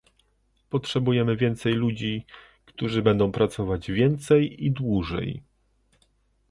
[0.69, 2.25] potrzebujemy więcej ludzi,
[2.65, 5.41] którzy będą pracować więcej i dłużej